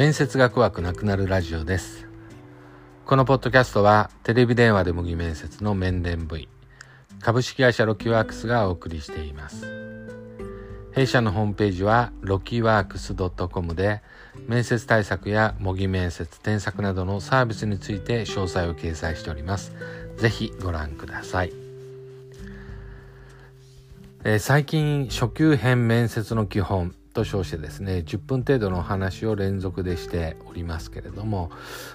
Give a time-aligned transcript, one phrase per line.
[0.00, 2.08] 面接が怖くなくなるラジオです。
[3.04, 6.48] このポッドキャストはテレビ電話で模擬面接の面談部位
[7.20, 9.66] 株式会社ロキワークスがお送りしています。
[10.92, 14.00] 弊社のホームページはロキワークス .com で
[14.48, 19.74] 面接対策や模擬面接添削などのサービスについて詳細を掲載しております。
[20.16, 21.52] ぜひご覧ください。
[24.24, 31.50] えー、最近初級編面接の基本と称してですね10分程度のお話を連続でしておりますけれども、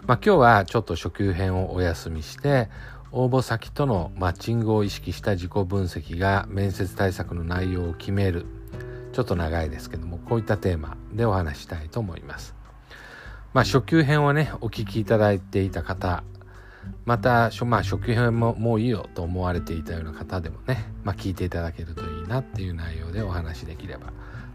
[0.05, 2.70] まあ、今日はちょっと初級編をお休みして
[3.12, 8.46] 応募先とのマッチングを意識した自己分析が面接対策の内容を決める
[9.14, 12.54] ちょっと長いですけどもこういったテーマでお話したいと思います。
[13.54, 16.26] まあ、初級編をねお聞きいただいていた方
[17.05, 24.12] また、まあ、初級編ももういいよと思われていたような方でもね、まあ、聞いていただけるといいなっていう内容でお話できれば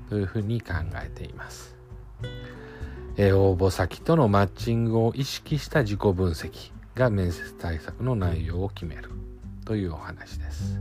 [0.09, 1.77] というふうに考えています。
[3.17, 9.11] えー、応募先とのマッチングを意識した自己分析が面接対策の内容を決める
[9.65, 10.81] というお話です。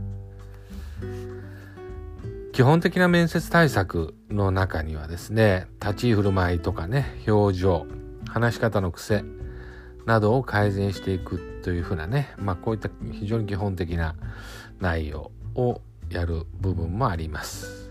[2.52, 7.86] 基本的な面接対策の中にはですね立ち居振る舞いとかね表情
[8.26, 9.24] 話し方の癖
[10.06, 14.14] などを改善していくというふうなね、まあ、こういった非常に基本的な
[14.80, 17.90] 内容をやる部分もあります。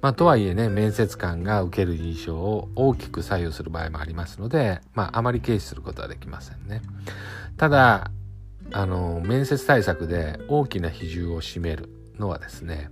[0.00, 6.82] まあ、とはいえね、面接官が受ける印象を大きく左右する場合もありますので、まあ、あまり軽視することはできませんね。
[7.56, 8.10] ただ、
[8.72, 12.90] あの、面接対策で大きな比重を占めるのはですね、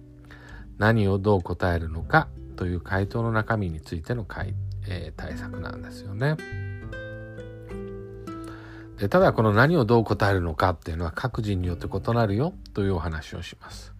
[0.78, 4.24] 何をどう答えるのかという回答の中身についての
[4.86, 6.36] えー、対策なんですよね。
[9.08, 13.94] ただこの何をどう答えるのかっていうのは各人によって異なるよというお話をします。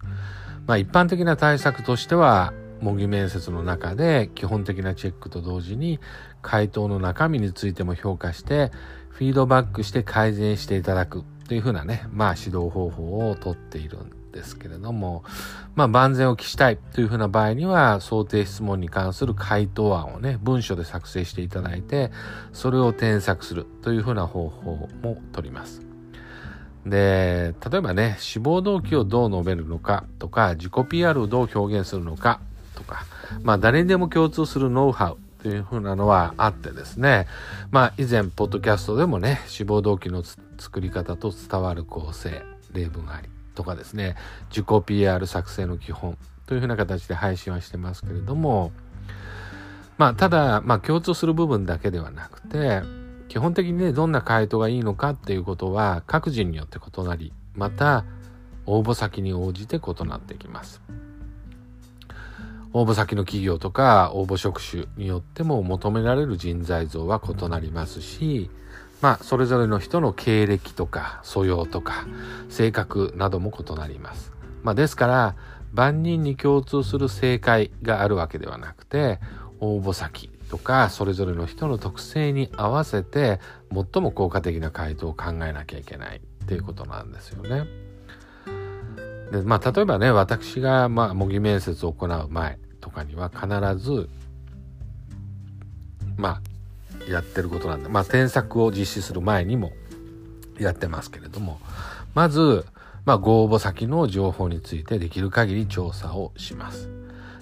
[0.67, 5.99] まあ一般的な対策としては模擬面接の中で基本的なチェックと同時に
[6.41, 8.71] 回答の中身についても評価して
[9.09, 15.23] フィードバックして改善していただくというふうなねまあ指導方法をとっているんですけれども、
[15.75, 22.11] まあ、万全を期したいというふうな場合には、想定質問に関する回答案をね、文書で作成していただいて、
[22.53, 25.81] それを添削するというふうな方法も取ります。
[26.85, 32.39] で、例えばね、志望動機をどう述べるのかとか、自己 PR をどう表現するのか
[32.75, 33.05] とか、
[33.43, 37.27] まあ、誰にでも共通するノウハウというふうなのはあってですね、
[37.71, 40.23] まあ、以前、ポッドキャストでもね、志望動機の
[40.57, 42.43] 作り方と伝わる構成、
[42.73, 43.29] 例文あり、
[43.61, 44.15] とかですね、
[44.49, 46.17] 自己 PR 作成の基本
[46.47, 48.71] というふうな形で配信はしてますけれども、
[49.97, 52.81] まあ、ただ、まあ、共通する部分だけではなくて、
[53.27, 58.03] 基本的にね、どんな回答がいいのかっていうことは、各人によって異なり、また、
[58.65, 60.81] 応募先に応じて異なってきます。
[62.73, 68.49] 応募先の企業とか応募職種によっても求められる人材像は異なりますし、
[69.01, 72.07] まあ、それぞれの人の経歴とか素養とか
[72.49, 74.31] 性格なども異なります。
[74.63, 75.35] まあ、ですから、
[75.73, 79.19] 万人に共通する正解があるわけではなくて、
[79.61, 83.39] 応募先とかそれぞれの人の特性に合わせて
[83.71, 87.65] 最も効果的な回答を考えなきゃいけないっていうことなんですよね。
[89.31, 93.47] でまあ例えばね私がまあ模擬面接を行う前とかには必
[93.77, 94.09] ず
[96.17, 96.41] まあ
[97.09, 99.71] やってることなんで、まあ、添削を実施する前にも
[100.59, 101.59] やってますけれども、
[102.13, 102.65] まず、
[103.05, 106.89] まあ、ご応募先の情報についてできる限り調査をします。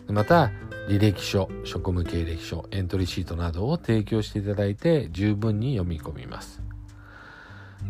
[0.07, 0.51] また、
[0.87, 6.61] 履歴書、職務経歴書、エントリーシートなどを提供していただいて十分に読み込みます。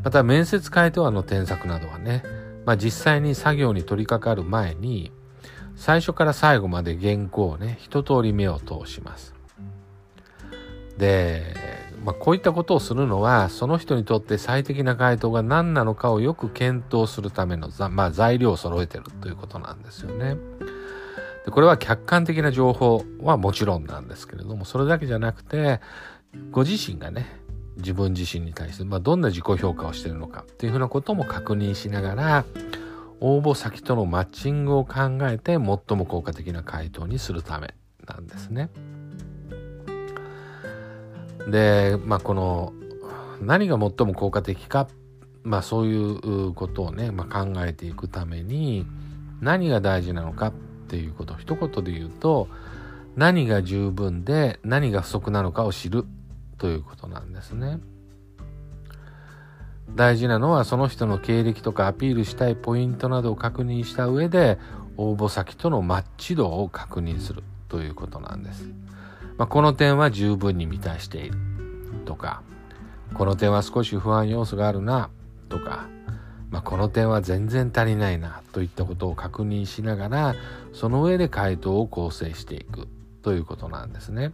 [0.03, 2.23] また、面接回答案の添削などはね、
[2.65, 5.11] まあ、実際に作業に取り掛かる前に、
[5.75, 9.38] 最初から最後まで原稿をね、一通り目を通します。
[10.99, 11.55] で、
[12.03, 20.35] まあ、こういったことをするのはその人にとって最適な回答が何なのかをよく検討するための、まあ、材料を揃えてるということなんですよね。
[21.45, 25.79] でこれは客観的な情報はもちろんなんですけれどもそれだけじゃなくて
[26.51, 27.25] ご自身がね
[27.77, 32.45] 自分自身に対して、まあ、どんな自己評価をしてるのかっていうふうなことも確認しながら
[33.21, 37.73] 応募先とのマッチングを考えて最も効果的な回答にするため
[38.05, 38.69] なんですね。
[41.49, 42.73] で、まあ、この
[43.41, 44.87] 何が最も効果的か、
[45.43, 48.85] まあ、そういうことをね、まあ、考えていくために
[49.41, 50.53] 何が大事なのかっ
[50.87, 52.47] ていうことを一言で言うと
[53.15, 56.05] 何が十分で何が不足なのかを知る
[56.57, 57.79] ということなんですね。
[59.95, 64.59] 大事なのはその人の経歴とかアピールしたいポイントなどを確認した上で
[64.97, 68.69] 応募先とのマッチ度を確認するということなんです。
[69.39, 71.37] まあ、この点は十分に満たしている。
[72.05, 72.43] とか、
[73.13, 75.09] この点は少し不安要素があるな。
[75.47, 75.87] とか、
[76.51, 78.41] まあ、この点は全然足りないな。
[78.51, 80.35] といったことを確認しながら
[80.73, 82.89] その上で回答を構成していく。
[83.21, 84.33] ということなんですね。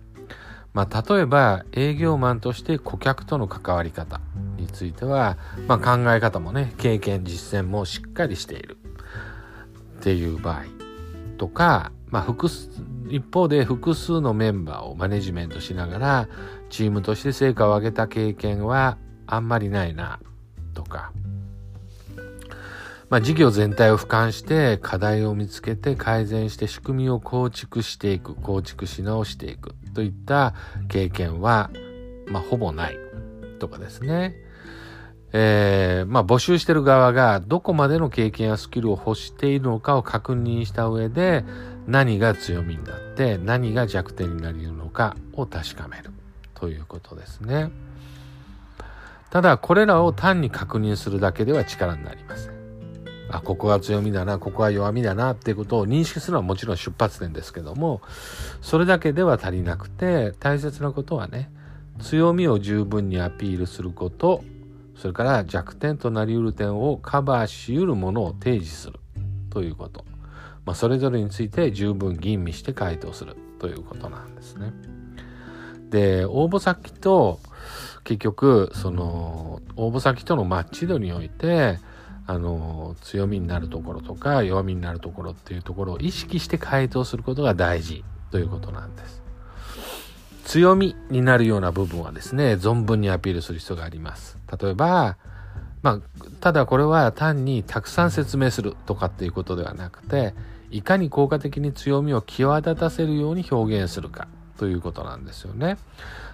[0.74, 4.20] まあ、例えば営業マンとして顧客との関わり方
[4.58, 5.38] については、
[5.68, 8.78] まあ、考え方もね経験実践もしっかりしている。
[10.00, 10.64] っていう場合。
[11.38, 12.48] とか、まあ、複
[13.10, 16.30] 一方で複数のメンバーをマネジメントしながら
[16.70, 18.98] チームとして成果を上げた経験は
[19.28, 20.20] あんまりないな
[20.74, 21.12] とか、
[23.10, 30.54] まあ、事業全体を俯瞰して課題を見つけて改善して仕組みを構築していく構築し直していくといった
[30.88, 31.72] 経験は、
[32.28, 32.98] まあ、ほぼない
[33.60, 34.36] とかですね。
[35.38, 41.44] えー、まあ、募集してる側がどこまでの経験やスキルを欲しているのかを確認した上で
[41.88, 46.12] 何が強みになって何が弱点になり得るのかを確かめる
[46.54, 47.72] ということですね。
[49.30, 52.56] ただこれらを単に確認するだけでは力になりません。
[53.30, 58.02] あ、ここが強みだな、ここは弱みだなっていうことを認識するのはもちろん出発点ですけども、
[58.62, 61.52] それだけでは足りなくて、大切なことはね、
[62.00, 64.44] 強みを十分にアピールすること、
[64.96, 69.00] それから弱点となりうる点をカバーしうるものを提示する
[69.50, 70.06] ということ。
[70.66, 74.74] まあ、それぞれについて十分吟味して回答するということなんですね。
[75.90, 77.40] で、応募先と、
[78.04, 81.80] 結局、その、応募先とのマッチ度において、
[82.28, 89.24] あの、強みになるところとか弱みになるところっていうところを意識して回答することが大事ということなんです。
[90.46, 94.38] 強みになるような部分はですね、存分にアピールする必要があります。
[94.62, 95.18] 例えば、
[95.82, 96.00] まあ、
[96.40, 100.34] ただこれは単にたくさん説明するとかっていうことではなくて、
[100.76, 104.28] いかに効果的に強みを際立たせるように表現するか
[104.58, 105.78] ということなんですよね。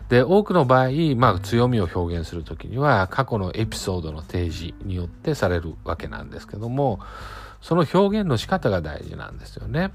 [0.10, 7.00] で、多くの場合、まあ強みを表現するときには過去のエピソードの提示によってされるわけなんですけども、
[7.62, 9.92] その表現の仕方が大事なんですよね。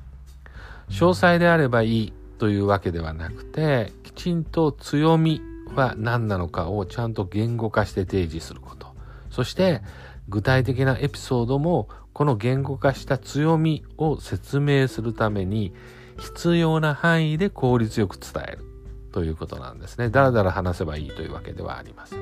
[0.90, 5.42] 詳細であればいいというわけではなくて、きちんと強み
[5.74, 8.94] は何なのかをちゃんと言語化して提示すること。
[9.28, 9.82] そして
[10.28, 15.74] 具体的なエピソードもこの言語化した強みを説明するために
[16.18, 18.64] 必要な範囲で効率よく伝える
[19.12, 20.08] ということなんですね。
[20.08, 22.20] だらだら話せばいいというわけではありません。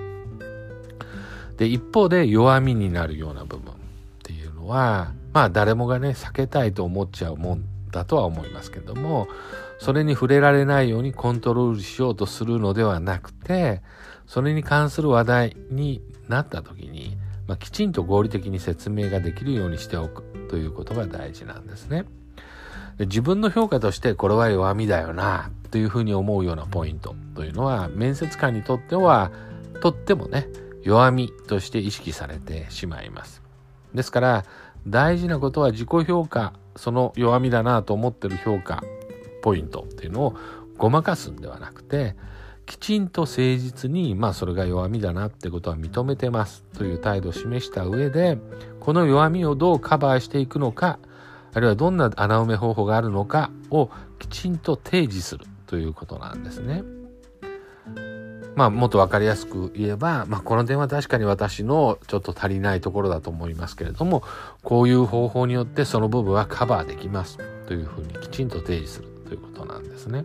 [1.59, 3.77] で、一方で弱みになるような部分っ
[4.25, 9.29] ていうのは、まあ誰もがね、避けたいと思っちゃうもんだとは思いますけども、
[9.79, 13.81] それに触れられないようにコントロールしようとするのではなくて、
[14.27, 22.05] それに関する話題になった時に、まあ、きちんと合理的に説明ができるようにしておくということが大事なんですね。
[22.99, 29.33] で自分の評価としてこれは弱みだよなというふうに思うようなポイントというのは面接官にとっては
[29.81, 30.47] とってもね
[30.83, 33.43] 弱みとして意識されてしまいます。
[33.95, 34.45] ですから
[34.87, 38.83] 大事なことは自己評価その弱みだなと思ってる評価
[39.43, 40.37] ポイントっていうのを
[40.77, 42.17] ごまかすんではなくて
[42.67, 48.39] きちんと誠実に、まあそれが弱みだなってことは認めてますという態度を示した上で、
[48.81, 50.99] この弱みをどうカバーしていくのか、
[51.53, 56.83] あるいはどんな穴埋め方法があるのかをきちんと提示するということなんですね。
[58.57, 64.23] まあもっとわかりやすく言えば、まあこの点は確かに私のちょっと足りないところだと思いますけれども、
[64.63, 70.25] こういう方法によってその部分はカバーできますというふうにきちんと提示するということなんですね。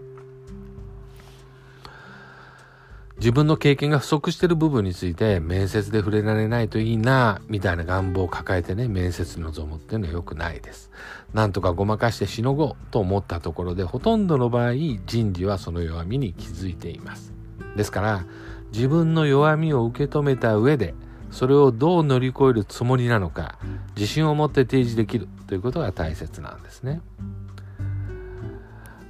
[3.19, 10.89] 自分の経験が不足してる部分について面接で触れられないといいな、みたいな願望を抱えてね、面接に臨むっていうのは良くないです。
[11.33, 14.73] なんとかごまかしてしのごうと思ったところで、ほとんどの場合、
[15.05, 17.33] 人事はその弱みに気づいています。
[17.75, 18.25] ですから、
[18.71, 20.93] 自分の弱みを受け止めた上で、
[21.29, 23.59] それをどう乗り越えるつもりなのか、
[23.97, 27.01] 自信を持って提示できるということが大切なんですね。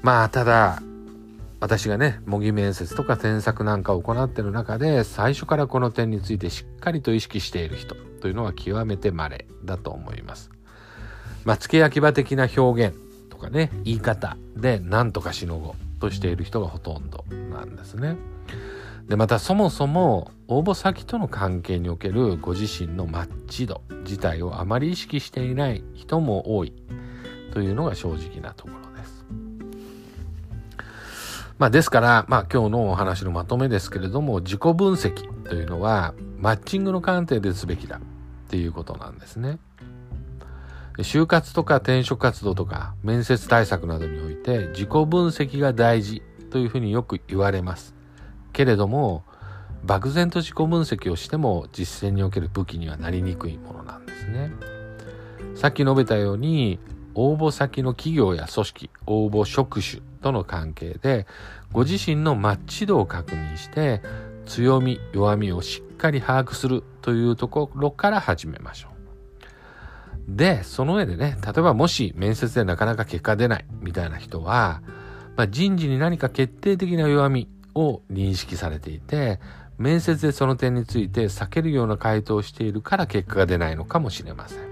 [0.01, 0.81] まあ、ただ、
[1.59, 10.51] 私がね、模擬面接とか添削なんかを行っている中で、最初からこの点についてしっかりと意識している人というのは極めて稀だと思います。
[11.43, 12.95] まあ、付け焼き場的な表現
[13.29, 18.15] とかね、言い方で何とかしのごとしている人がほとんどなんですね。
[19.09, 26.73] で、またそもそも応募先との関係におけるご自身のマッチ度自体をあまり意識していない人も多い
[27.51, 29.25] というのが正直なところです。
[31.59, 37.99] まあですから、まあ今日のお話のまとめですけれども、自己分析というのはマッチングの観点ですべきだっ
[38.49, 39.59] ていうことなんですね。
[40.99, 47.93] 就活とか転職活動とか面接対策などにおいて自己分析が大事というふうによく言われます。
[48.53, 49.25] けれども、
[49.83, 54.51] 漠然と自己分析をしても実践における武器にはなりにくいものなんですね。
[55.55, 56.79] さっき述べたように
[57.15, 61.27] 応募先の企業や組織、応募職種との関係で
[61.71, 64.01] ご自身のマッチ度を確認して
[64.45, 70.35] 強み、弱みをしっかり把握するというところから始めましょう。
[70.35, 74.81] で、その上でね、例えばもし面接でなかなか結果出ないみたいな人は、
[75.35, 79.39] まあ、人事に何か決定的な弱みを認識されていて、
[79.77, 84.68] 面接でその点について避けるような回答をしているから結果が出ないのかもしれません。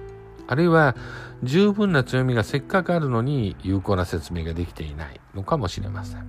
[0.47, 0.95] あるいは
[1.43, 6.25] 十分な強みがせっかくあるのに有効な説明ができていないのかもしれません。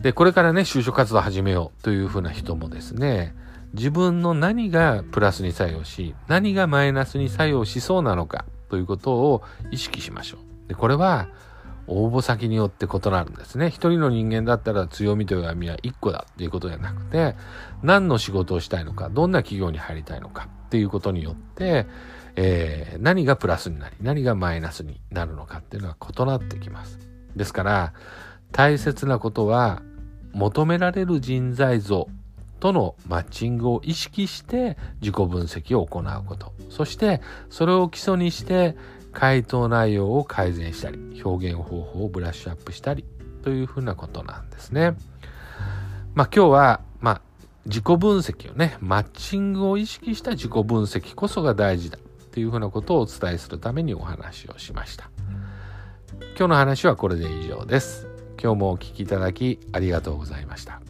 [0.00, 3.34] で、これからね、就職活動を始めようというふうな人もですね、
[3.74, 10.68] 自分の何がプラスに作用し、何がマイナスに作用しそうなのかということを意識しましょう。
[10.68, 11.28] で、これは
[11.88, 13.68] 応募先によって異なるんですね。
[13.68, 17.34] 一人の人間だったら強みと弱みは一個だっていうことじゃなくて、
[17.82, 21.86] 何の仕事をしたいのか、どんな企業に入りたいのかっていうことによって、
[22.40, 27.00] えー、何がプラスになり、何がマイナスになるのかっていうのは異なってきます。
[27.34, 27.94] ですから、
[28.52, 29.82] 大切なことは、
[30.32, 32.08] 求められる人材像
[32.60, 36.52] とのマッチングを意識して自己分析を行うこと。
[36.70, 38.76] そしてそれを基礎にして
[39.12, 43.04] 回答内容を改善したり、表現方法をブラッシュアップしたり
[43.42, 44.94] というふうなことなんですね。
[46.14, 47.20] まあ今日は、まあ
[47.66, 51.98] 自己分析をね、マッチングを意識した自己分析こそが大事だ
[52.38, 55.10] というふうなことをお伝えするためにお話をしました。
[56.36, 58.06] 今日の話はこれで以上です。
[58.40, 60.87] 今日もお聴きいただきありがとうございました。